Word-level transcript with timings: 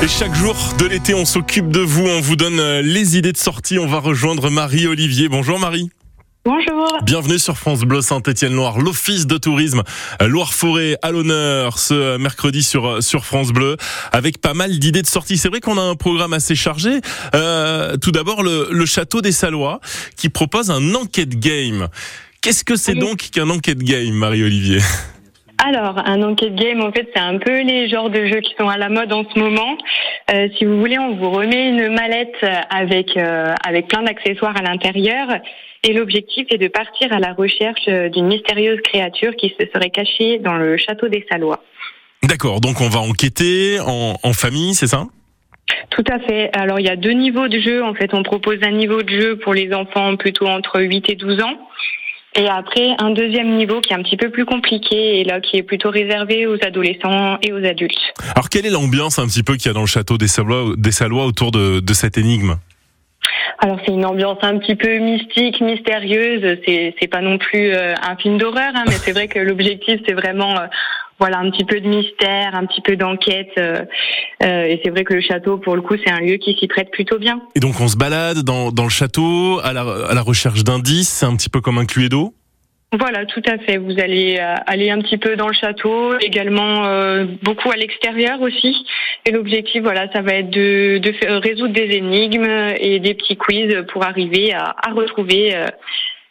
Et 0.00 0.06
chaque 0.08 0.34
jour 0.34 0.54
de 0.78 0.86
l'été, 0.86 1.14
on 1.14 1.24
s'occupe 1.24 1.70
de 1.70 1.80
vous, 1.80 2.06
on 2.06 2.20
vous 2.20 2.36
donne 2.36 2.60
euh, 2.60 2.82
les 2.82 3.16
idées 3.16 3.32
de 3.32 3.36
sortie. 3.36 3.78
On 3.78 3.86
va 3.88 3.98
rejoindre 3.98 4.48
Marie-Olivier. 4.48 5.28
Bonjour 5.28 5.58
Marie. 5.58 5.90
Bonjour. 6.44 6.86
Bienvenue 7.02 7.38
sur 7.38 7.58
France 7.58 7.80
Bleu 7.80 8.00
Saint-Étienne-Loire, 8.00 8.78
l'office 8.78 9.26
de 9.26 9.36
tourisme 9.36 9.82
euh, 10.22 10.28
Loire-Forêt 10.28 10.96
à 11.02 11.10
l'honneur 11.10 11.78
ce 11.80 11.94
euh, 11.94 12.18
mercredi 12.18 12.62
sur 12.62 13.02
sur 13.02 13.24
France 13.24 13.48
Bleu 13.48 13.76
avec 14.12 14.40
pas 14.40 14.54
mal 14.54 14.78
d'idées 14.78 15.02
de 15.02 15.06
sortie. 15.08 15.36
C'est 15.36 15.48
vrai 15.48 15.60
qu'on 15.60 15.76
a 15.78 15.82
un 15.82 15.96
programme 15.96 16.32
assez 16.32 16.54
chargé. 16.54 17.00
Euh, 17.34 17.96
tout 17.96 18.12
d'abord 18.12 18.42
le, 18.44 18.68
le 18.70 18.86
château 18.86 19.20
des 19.20 19.32
Salois 19.32 19.80
qui 20.16 20.28
propose 20.28 20.70
un 20.70 20.94
enquête 20.94 21.38
game. 21.40 21.88
Qu'est-ce 22.40 22.62
que 22.64 22.76
c'est 22.76 22.92
Oui. 22.92 23.00
donc 23.00 23.30
qu'un 23.32 23.50
enquête 23.50 23.78
game, 23.82 24.14
Marie-Olivier? 24.14 24.78
Alors, 25.64 25.98
un 26.04 26.22
enquête 26.22 26.54
game, 26.54 26.80
en 26.80 26.92
fait, 26.92 27.08
c'est 27.12 27.20
un 27.20 27.38
peu 27.38 27.62
les 27.62 27.88
genres 27.88 28.10
de 28.10 28.26
jeux 28.26 28.40
qui 28.40 28.54
sont 28.58 28.68
à 28.68 28.78
la 28.78 28.88
mode 28.88 29.12
en 29.12 29.24
ce 29.28 29.38
moment. 29.38 29.76
Euh, 30.32 30.48
si 30.56 30.64
vous 30.64 30.78
voulez, 30.78 30.98
on 30.98 31.16
vous 31.16 31.30
remet 31.30 31.68
une 31.68 31.92
mallette 31.92 32.36
avec 32.70 33.16
euh, 33.16 33.54
avec 33.64 33.88
plein 33.88 34.02
d'accessoires 34.02 34.56
à 34.56 34.62
l'intérieur. 34.62 35.26
Et 35.84 35.92
l'objectif 35.92 36.46
est 36.50 36.58
de 36.58 36.68
partir 36.68 37.12
à 37.12 37.18
la 37.18 37.32
recherche 37.32 37.88
euh, 37.88 38.08
d'une 38.08 38.26
mystérieuse 38.26 38.80
créature 38.82 39.34
qui 39.36 39.54
se 39.58 39.66
serait 39.72 39.90
cachée 39.90 40.38
dans 40.38 40.56
le 40.56 40.76
château 40.76 41.08
des 41.08 41.24
Salois. 41.30 41.62
D'accord, 42.22 42.60
donc 42.60 42.80
on 42.80 42.88
va 42.88 43.00
enquêter 43.00 43.78
en, 43.80 44.14
en 44.22 44.32
famille, 44.32 44.74
c'est 44.74 44.88
ça? 44.88 45.06
Tout 45.90 46.04
à 46.10 46.18
fait. 46.20 46.50
Alors, 46.56 46.80
il 46.80 46.86
y 46.86 46.90
a 46.90 46.96
deux 46.96 47.12
niveaux 47.12 47.48
de 47.48 47.58
jeu. 47.60 47.84
En 47.84 47.94
fait, 47.94 48.14
on 48.14 48.22
propose 48.22 48.58
un 48.62 48.70
niveau 48.70 49.02
de 49.02 49.10
jeu 49.10 49.38
pour 49.38 49.54
les 49.54 49.72
enfants 49.74 50.16
plutôt 50.16 50.46
entre 50.46 50.80
8 50.80 51.10
et 51.10 51.14
12 51.14 51.42
ans. 51.42 51.58
Et 52.36 52.46
après, 52.46 52.94
un 52.98 53.10
deuxième 53.10 53.56
niveau 53.56 53.80
qui 53.80 53.92
est 53.92 53.96
un 53.96 54.02
petit 54.02 54.16
peu 54.16 54.30
plus 54.30 54.44
compliqué 54.44 55.20
et 55.20 55.24
là 55.24 55.40
qui 55.40 55.56
est 55.56 55.62
plutôt 55.62 55.90
réservé 55.90 56.46
aux 56.46 56.62
adolescents 56.62 57.38
et 57.42 57.52
aux 57.52 57.64
adultes. 57.64 57.98
Alors 58.34 58.48
quelle 58.48 58.66
est 58.66 58.70
l'ambiance 58.70 59.18
un 59.18 59.26
petit 59.26 59.42
peu 59.42 59.56
qu'il 59.56 59.66
y 59.66 59.70
a 59.70 59.72
dans 59.72 59.80
le 59.80 59.86
château 59.86 60.18
des 60.18 60.28
Salois, 60.28 60.74
des 60.76 60.92
Salois 60.92 61.24
autour 61.24 61.50
de, 61.50 61.80
de 61.80 61.92
cette 61.94 62.18
énigme? 62.18 62.56
Alors 63.60 63.80
c'est 63.84 63.92
une 63.92 64.04
ambiance 64.04 64.38
un 64.42 64.58
petit 64.58 64.76
peu 64.76 64.98
mystique, 64.98 65.60
mystérieuse. 65.60 66.58
C'est 66.64 66.94
c'est 67.00 67.08
pas 67.08 67.22
non 67.22 67.38
plus 67.38 67.74
euh, 67.74 67.94
un 68.02 68.14
film 68.16 68.38
d'horreur, 68.38 68.70
hein, 68.74 68.84
mais 68.86 68.94
c'est 68.94 69.12
vrai 69.12 69.26
que 69.26 69.40
l'objectif 69.40 70.00
c'est 70.06 70.14
vraiment 70.14 70.56
euh, 70.60 70.66
voilà 71.18 71.38
un 71.38 71.50
petit 71.50 71.64
peu 71.64 71.80
de 71.80 71.88
mystère, 71.88 72.54
un 72.54 72.66
petit 72.66 72.80
peu 72.80 72.96
d'enquête. 72.96 73.50
euh, 73.58 73.84
euh, 74.42 74.64
et 74.66 74.80
c'est 74.84 74.90
vrai 74.90 75.04
que 75.04 75.14
le 75.14 75.20
château, 75.20 75.58
pour 75.58 75.74
le 75.76 75.82
coup, 75.82 75.96
c'est 76.04 76.10
un 76.12 76.20
lieu 76.20 76.36
qui 76.36 76.56
s'y 76.58 76.66
prête 76.68 76.90
plutôt 76.90 77.18
bien. 77.18 77.40
Et 77.54 77.60
donc 77.60 77.80
on 77.80 77.88
se 77.88 77.96
balade 77.96 78.38
dans, 78.38 78.70
dans 78.70 78.84
le 78.84 78.90
château 78.90 79.60
à 79.64 79.72
la, 79.72 79.82
à 79.82 80.14
la 80.14 80.22
recherche 80.22 80.64
d'indices, 80.64 81.08
c'est 81.08 81.26
un 81.26 81.36
petit 81.36 81.48
peu 81.48 81.60
comme 81.60 81.78
un 81.78 81.86
Cluedo? 81.86 82.34
Voilà, 82.98 83.26
tout 83.26 83.42
à 83.46 83.58
fait. 83.58 83.76
Vous 83.76 84.00
allez 84.00 84.38
euh, 84.40 84.54
aller 84.66 84.90
un 84.90 85.00
petit 85.00 85.18
peu 85.18 85.36
dans 85.36 85.48
le 85.48 85.52
château, 85.52 86.18
également 86.20 86.86
euh, 86.86 87.26
beaucoup 87.42 87.70
à 87.70 87.76
l'extérieur 87.76 88.40
aussi. 88.40 88.74
Et 89.26 89.30
l'objectif, 89.30 89.82
voilà, 89.82 90.10
ça 90.10 90.22
va 90.22 90.32
être 90.36 90.48
de, 90.48 90.96
de 90.96 91.12
faire- 91.12 91.38
résoudre 91.42 91.74
des 91.74 91.96
énigmes 91.96 92.48
et 92.80 92.98
des 92.98 93.12
petits 93.12 93.36
quiz 93.36 93.84
pour 93.92 94.04
arriver 94.04 94.54
à, 94.54 94.74
à 94.82 94.92
retrouver 94.94 95.54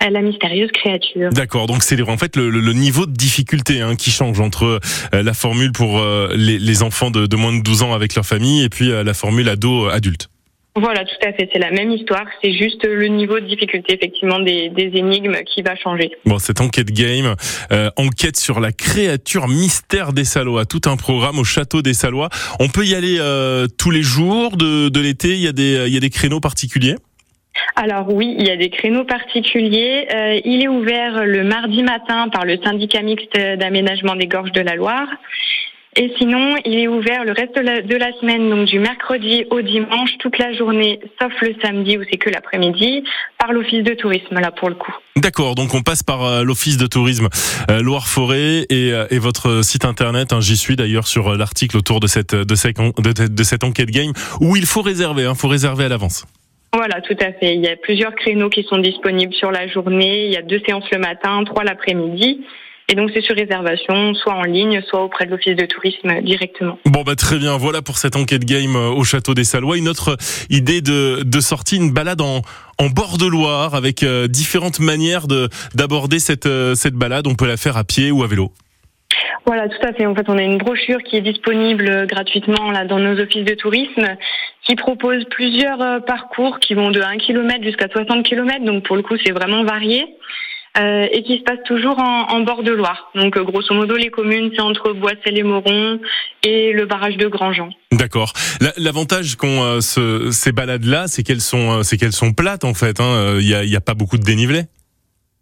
la 0.00 0.20
mystérieuse 0.20 0.70
créature. 0.72 1.30
D'accord, 1.30 1.66
donc 1.66 1.82
c'est 1.82 2.00
en 2.02 2.18
fait 2.18 2.36
le, 2.36 2.72
niveau 2.72 3.06
de 3.06 3.12
difficulté 3.12 3.80
hein, 3.80 3.96
qui 3.96 4.10
change 4.10 4.38
entre 4.40 4.80
euh, 5.14 5.22
la 5.22 5.32
formule 5.34 5.72
pour 5.72 5.98
euh, 5.98 6.32
les, 6.36 6.58
les 6.58 6.82
enfants 6.82 7.10
de, 7.10 7.26
de 7.26 7.36
moins 7.36 7.52
de 7.56 7.62
12 7.62 7.82
ans 7.82 7.94
avec 7.94 8.14
leur 8.14 8.26
famille 8.26 8.62
et 8.64 8.68
puis 8.68 8.90
euh, 8.90 9.02
la 9.02 9.14
formule 9.14 9.48
ado 9.48 9.86
euh, 9.86 9.90
adulte. 9.90 10.28
Voilà, 10.76 11.04
tout 11.04 11.14
à 11.28 11.32
fait. 11.32 11.48
C'est 11.52 11.60
la 11.60 11.70
même 11.70 11.92
histoire. 11.92 12.24
C'est 12.42 12.52
juste 12.52 12.84
le 12.84 13.06
niveau 13.06 13.38
de 13.38 13.46
difficulté, 13.46 13.94
effectivement, 13.94 14.40
des, 14.40 14.70
des 14.70 14.90
énigmes 14.98 15.36
qui 15.46 15.62
va 15.62 15.76
changer. 15.76 16.10
Bon, 16.26 16.40
cette 16.40 16.60
enquête 16.60 16.90
game, 16.90 17.36
euh, 17.70 17.90
enquête 17.96 18.36
sur 18.36 18.58
la 18.58 18.72
créature 18.72 19.46
mystère 19.46 20.12
des 20.12 20.24
Salois, 20.24 20.64
tout 20.66 20.80
un 20.86 20.96
programme 20.96 21.38
au 21.38 21.44
château 21.44 21.80
des 21.80 21.94
Salois. 21.94 22.28
On 22.58 22.68
peut 22.68 22.84
y 22.84 22.96
aller 22.96 23.18
euh, 23.20 23.68
tous 23.78 23.92
les 23.92 24.02
jours 24.02 24.56
de, 24.56 24.88
de 24.88 25.00
l'été, 25.00 25.34
il 25.34 25.40
y, 25.42 25.46
a 25.46 25.52
des- 25.52 25.84
il 25.86 25.94
y 25.94 25.96
a 25.96 26.00
des 26.00 26.10
créneaux 26.10 26.40
particuliers? 26.40 26.96
Alors 27.76 28.12
oui, 28.12 28.34
il 28.38 28.46
y 28.46 28.50
a 28.50 28.56
des 28.56 28.70
créneaux 28.70 29.04
particuliers. 29.04 30.06
Euh, 30.14 30.40
il 30.44 30.62
est 30.62 30.68
ouvert 30.68 31.24
le 31.24 31.44
mardi 31.44 31.82
matin 31.82 32.28
par 32.28 32.44
le 32.44 32.58
syndicat 32.62 33.02
mixte 33.02 33.36
d'aménagement 33.36 34.16
des 34.16 34.26
gorges 34.26 34.52
de 34.52 34.60
la 34.60 34.74
Loire. 34.76 35.08
Et 35.96 36.12
sinon, 36.18 36.56
il 36.64 36.74
est 36.74 36.88
ouvert 36.88 37.24
le 37.24 37.30
reste 37.30 37.54
de 37.54 37.96
la, 37.96 38.12
semaine, 38.20 38.50
donc 38.50 38.66
du 38.66 38.80
mercredi 38.80 39.44
au 39.50 39.60
dimanche, 39.60 40.10
toute 40.18 40.38
la 40.38 40.52
journée, 40.52 40.98
sauf 41.20 41.32
le 41.40 41.54
samedi 41.62 41.96
où 41.96 42.02
c'est 42.10 42.18
que 42.18 42.30
l'après-midi, 42.30 43.04
par 43.38 43.52
l'office 43.52 43.84
de 43.84 43.94
tourisme, 43.94 44.40
là 44.40 44.50
pour 44.50 44.68
le 44.68 44.74
coup. 44.74 44.92
D'accord, 45.16 45.54
donc 45.54 45.72
on 45.72 45.82
passe 45.82 46.02
par 46.02 46.24
euh, 46.24 46.42
l'office 46.42 46.78
de 46.78 46.88
tourisme 46.88 47.28
euh, 47.70 47.80
Loire-Forêt 47.80 48.66
et, 48.70 49.18
votre 49.18 49.62
site 49.64 49.84
internet. 49.84 50.32
hein, 50.32 50.40
J'y 50.40 50.56
suis 50.56 50.74
d'ailleurs 50.74 51.06
sur 51.06 51.36
l'article 51.36 51.76
autour 51.76 52.00
de 52.00 52.08
cette, 52.08 52.34
enquête 53.62 53.90
game 53.90 54.12
où 54.40 54.56
il 54.56 54.66
faut 54.66 54.82
réserver, 54.82 55.28
il 55.28 55.36
faut 55.36 55.48
réserver 55.48 55.84
à 55.84 55.88
l'avance. 55.88 56.26
Voilà, 56.74 57.00
tout 57.00 57.16
à 57.20 57.32
fait. 57.32 57.54
Il 57.54 57.60
y 57.60 57.68
a 57.68 57.76
plusieurs 57.76 58.14
créneaux 58.16 58.50
qui 58.50 58.64
sont 58.64 58.78
disponibles 58.78 59.32
sur 59.34 59.52
la 59.52 59.68
journée. 59.68 60.26
Il 60.26 60.32
y 60.32 60.36
a 60.36 60.42
deux 60.42 60.60
séances 60.66 60.90
le 60.90 60.98
matin, 60.98 61.42
trois 61.44 61.62
l'après-midi. 61.62 62.40
Et 62.88 62.94
donc 62.96 63.10
c'est 63.14 63.22
sur 63.22 63.34
réservation, 63.34 64.12
soit 64.12 64.34
en 64.34 64.42
ligne, 64.42 64.82
soit 64.86 65.02
auprès 65.02 65.24
de 65.24 65.30
l'office 65.30 65.56
de 65.56 65.64
tourisme 65.64 66.20
directement. 66.22 66.78
Bon 66.84 67.02
bah 67.02 67.14
très 67.14 67.38
bien, 67.38 67.56
voilà 67.56 67.80
pour 67.80 67.96
cette 67.96 68.14
enquête 68.14 68.44
game 68.44 68.76
euh, 68.76 68.90
au 68.90 69.04
château 69.04 69.32
des 69.32 69.44
Salois. 69.44 69.78
Une 69.78 69.88
autre 69.88 70.18
idée 70.50 70.82
de, 70.82 71.22
de 71.24 71.40
sortie, 71.40 71.76
une 71.76 71.92
balade 71.92 72.20
en, 72.20 72.42
en 72.78 72.90
bord 72.90 73.16
de 73.16 73.26
Loire 73.26 73.74
avec 73.74 74.02
euh, 74.02 74.28
différentes 74.28 74.80
manières 74.80 75.28
de 75.28 75.48
d'aborder 75.74 76.18
cette, 76.18 76.44
euh, 76.44 76.74
cette 76.74 76.94
balade. 76.94 77.26
On 77.26 77.36
peut 77.36 77.46
la 77.46 77.56
faire 77.56 77.78
à 77.78 77.84
pied 77.84 78.10
ou 78.10 78.22
à 78.22 78.26
vélo. 78.26 78.52
Voilà, 79.46 79.68
tout 79.68 79.86
à 79.86 79.92
fait. 79.92 80.06
En 80.06 80.14
fait, 80.14 80.24
on 80.28 80.38
a 80.38 80.42
une 80.42 80.56
brochure 80.58 81.02
qui 81.02 81.16
est 81.16 81.20
disponible 81.20 81.86
euh, 81.88 82.06
gratuitement 82.06 82.70
là 82.70 82.84
dans 82.86 82.98
nos 82.98 83.18
offices 83.20 83.44
de 83.44 83.54
tourisme, 83.54 84.16
qui 84.66 84.74
propose 84.74 85.24
plusieurs 85.30 85.80
euh, 85.82 86.00
parcours 86.00 86.58
qui 86.60 86.74
vont 86.74 86.90
de 86.90 87.00
1 87.00 87.18
km 87.18 87.62
jusqu'à 87.62 87.88
60 87.88 88.24
km. 88.24 88.64
Donc 88.64 88.84
pour 88.86 88.96
le 88.96 89.02
coup, 89.02 89.16
c'est 89.22 89.32
vraiment 89.32 89.64
varié. 89.64 90.06
Euh, 90.76 91.06
et 91.12 91.22
qui 91.22 91.38
se 91.38 91.42
passe 91.44 91.60
toujours 91.66 92.00
en, 92.00 92.32
en 92.32 92.40
bord 92.40 92.64
de 92.64 92.72
Loire. 92.72 93.08
Donc 93.14 93.36
euh, 93.36 93.44
grosso 93.44 93.72
modo, 93.74 93.94
les 93.96 94.08
communes, 94.10 94.50
c'est 94.56 94.60
entre 94.60 94.92
Boissel 94.92 95.38
et 95.38 95.44
Moron 95.44 96.00
et 96.42 96.72
le 96.72 96.84
barrage 96.84 97.16
de 97.16 97.28
Grandjean. 97.28 97.68
D'accord. 97.92 98.32
La- 98.60 98.72
L'avantage 98.76 99.36
qu'ont 99.36 99.62
euh, 99.62 99.80
ce- 99.80 100.32
ces 100.32 100.50
balades-là, 100.50 101.04
c'est 101.06 101.22
qu'elles 101.22 101.40
sont, 101.42 101.78
euh, 101.78 101.82
c'est 101.84 101.96
qu'elles 101.96 102.10
sont 102.10 102.32
plates 102.32 102.64
en 102.64 102.74
fait. 102.74 102.98
hein. 102.98 103.36
Il 103.38 103.48
y, 103.48 103.54
a, 103.54 103.62
il 103.62 103.70
y 103.70 103.76
a 103.76 103.80
pas 103.80 103.94
beaucoup 103.94 104.18
de 104.18 104.24
dénivelé. 104.24 104.62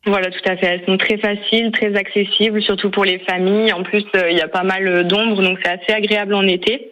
Voilà, 0.06 0.30
tout 0.30 0.40
à 0.46 0.56
fait. 0.56 0.66
Elles 0.66 0.84
sont 0.84 0.98
très 0.98 1.16
faciles, 1.18 1.70
très 1.70 1.94
accessibles, 1.94 2.60
surtout 2.62 2.90
pour 2.90 3.04
les 3.04 3.20
familles. 3.20 3.72
En 3.72 3.84
plus, 3.84 4.04
euh, 4.16 4.30
il 4.30 4.36
y 4.36 4.40
a 4.40 4.48
pas 4.48 4.64
mal 4.64 4.86
euh, 4.86 5.04
d'ombre, 5.04 5.42
donc 5.42 5.58
c'est 5.62 5.70
assez 5.70 5.92
agréable 5.92 6.34
en 6.34 6.46
été. 6.46 6.88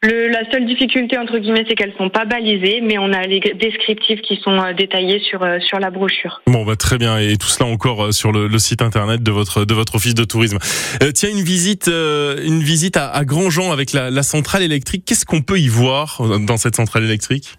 Le, 0.00 0.28
la 0.28 0.48
seule 0.52 0.64
difficulté, 0.64 1.18
entre 1.18 1.38
guillemets, 1.38 1.64
c'est 1.68 1.74
qu'elles 1.74 1.94
sont 1.98 2.08
pas 2.08 2.24
balisées, 2.24 2.80
mais 2.80 2.98
on 2.98 3.12
a 3.12 3.22
les 3.22 3.40
descriptifs 3.40 4.20
qui 4.20 4.36
sont 4.36 4.52
euh, 4.52 4.72
détaillés 4.72 5.18
sur, 5.18 5.44
sur 5.60 5.80
la 5.80 5.90
brochure. 5.90 6.40
Bon 6.46 6.64
bah 6.64 6.76
très 6.76 6.98
bien 6.98 7.18
et 7.18 7.36
tout 7.36 7.48
cela 7.48 7.68
encore 7.68 8.14
sur 8.14 8.30
le, 8.30 8.56
site 8.60 8.80
internet 8.80 9.24
de 9.24 9.32
votre 9.32 9.64
de 9.64 9.74
votre 9.74 9.96
office 9.96 10.14
de 10.14 10.22
tourisme. 10.22 10.58
Euh, 11.02 11.10
tiens 11.10 11.30
une 11.30 11.42
visite 11.42 11.88
une 11.88 12.62
visite 12.62 12.96
à, 12.96 13.08
à 13.08 13.24
Grandjean 13.24 13.72
avec 13.72 13.92
la, 13.92 14.22
centrale 14.22 14.62
électrique. 14.62 15.02
Qu'est-ce 15.04 15.26
qu'on 15.26 15.42
peut 15.42 15.58
y 15.58 15.66
voir 15.66 16.22
dans 16.46 16.58
cette 16.58 16.76
centrale 16.76 17.02
électrique? 17.02 17.58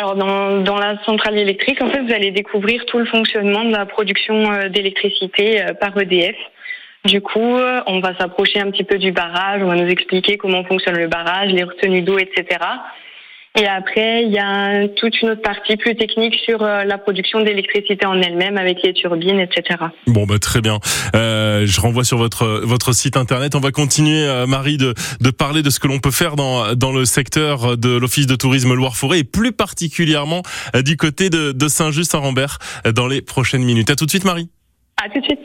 Alors, 0.00 0.16
dans, 0.16 0.62
dans 0.62 0.78
la 0.78 0.96
centrale 1.04 1.36
électrique, 1.36 1.82
en 1.82 1.90
fait, 1.90 2.00
vous 2.00 2.14
allez 2.14 2.30
découvrir 2.30 2.86
tout 2.86 2.96
le 2.96 3.04
fonctionnement 3.04 3.64
de 3.64 3.72
la 3.72 3.84
production 3.84 4.50
euh, 4.50 4.70
d'électricité 4.70 5.62
euh, 5.62 5.74
par 5.74 5.94
EDF. 6.00 6.36
Du 7.04 7.20
coup, 7.20 7.58
euh, 7.58 7.82
on 7.86 8.00
va 8.00 8.16
s'approcher 8.16 8.60
un 8.60 8.70
petit 8.70 8.82
peu 8.82 8.96
du 8.96 9.12
barrage, 9.12 9.60
on 9.62 9.66
va 9.66 9.74
nous 9.74 9.90
expliquer 9.90 10.38
comment 10.38 10.64
fonctionne 10.64 10.96
le 10.96 11.06
barrage, 11.06 11.52
les 11.52 11.64
retenues 11.64 12.00
d'eau, 12.00 12.16
etc. 12.16 12.46
Et 13.58 13.66
après, 13.66 14.22
il 14.22 14.32
y 14.32 14.38
a 14.38 14.86
toute 14.86 15.20
une 15.20 15.30
autre 15.30 15.42
partie 15.42 15.76
plus 15.76 15.96
technique 15.96 16.36
sur 16.44 16.62
euh, 16.62 16.84
la 16.84 16.98
production 16.98 17.40
d'électricité 17.40 18.06
en 18.06 18.20
elle-même 18.22 18.56
avec 18.56 18.80
les 18.84 18.92
turbines, 18.94 19.40
etc. 19.40 19.86
Bon 20.06 20.24
bah 20.24 20.38
très 20.38 20.60
bien. 20.60 20.78
Euh, 21.16 21.66
je 21.66 21.80
renvoie 21.80 22.04
sur 22.04 22.16
votre 22.16 22.46
votre 22.62 22.92
site 22.92 23.16
internet. 23.16 23.56
On 23.56 23.60
va 23.60 23.72
continuer 23.72 24.22
euh, 24.22 24.46
Marie 24.46 24.76
de 24.76 24.94
de 25.20 25.30
parler 25.30 25.62
de 25.62 25.70
ce 25.70 25.80
que 25.80 25.88
l'on 25.88 25.98
peut 25.98 26.12
faire 26.12 26.36
dans 26.36 26.74
dans 26.74 26.92
le 26.92 27.04
secteur 27.04 27.76
de 27.76 27.96
l'office 27.96 28.28
de 28.28 28.36
tourisme 28.36 28.72
Loire-Forêt 28.72 29.18
et 29.18 29.24
plus 29.24 29.50
particulièrement 29.50 30.42
euh, 30.76 30.82
du 30.82 30.96
côté 30.96 31.28
de 31.28 31.50
de 31.50 31.68
Saint-Just-Saint-Rambert 31.68 32.58
dans 32.94 33.08
les 33.08 33.20
prochaines 33.20 33.64
minutes. 33.64 33.90
À 33.90 33.96
tout 33.96 34.06
de 34.06 34.10
suite 34.10 34.24
Marie. 34.24 34.48
À 35.02 35.08
tout 35.08 35.18
de 35.18 35.24
suite. 35.24 35.40